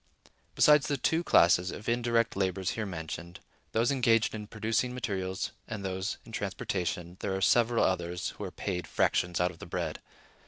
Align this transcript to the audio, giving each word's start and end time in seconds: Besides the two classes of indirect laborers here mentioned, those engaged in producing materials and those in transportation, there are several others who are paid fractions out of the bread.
Besides 0.55 0.87
the 0.87 0.97
two 0.97 1.23
classes 1.23 1.69
of 1.69 1.87
indirect 1.87 2.35
laborers 2.35 2.71
here 2.71 2.87
mentioned, 2.87 3.39
those 3.71 3.91
engaged 3.91 4.33
in 4.33 4.47
producing 4.47 4.95
materials 4.95 5.51
and 5.67 5.85
those 5.85 6.17
in 6.25 6.31
transportation, 6.31 7.17
there 7.19 7.35
are 7.35 7.39
several 7.39 7.83
others 7.83 8.29
who 8.29 8.43
are 8.43 8.49
paid 8.51 8.87
fractions 8.87 9.39
out 9.39 9.51
of 9.51 9.59
the 9.59 9.67
bread. 9.67 9.99